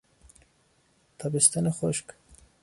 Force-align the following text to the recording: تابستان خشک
تابستان 1.17 1.69
خشک 1.71 2.05